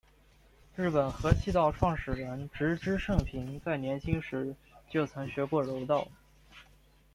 [0.75, 4.55] 日本合气道创始人植芝盛平在年轻时
[4.89, 6.07] 就曾学过柔道。